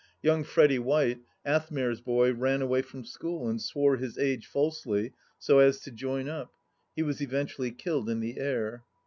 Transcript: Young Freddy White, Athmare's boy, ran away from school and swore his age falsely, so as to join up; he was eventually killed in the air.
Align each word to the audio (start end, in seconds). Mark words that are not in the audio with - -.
Young 0.23 0.43
Freddy 0.43 0.79
White, 0.79 1.19
Athmare's 1.45 2.01
boy, 2.01 2.33
ran 2.33 2.63
away 2.63 2.81
from 2.81 3.05
school 3.05 3.47
and 3.47 3.61
swore 3.61 3.97
his 3.97 4.17
age 4.17 4.47
falsely, 4.47 5.13
so 5.37 5.59
as 5.59 5.79
to 5.81 5.91
join 5.91 6.27
up; 6.27 6.55
he 6.95 7.03
was 7.03 7.21
eventually 7.21 7.69
killed 7.69 8.09
in 8.09 8.19
the 8.19 8.39
air. 8.39 8.83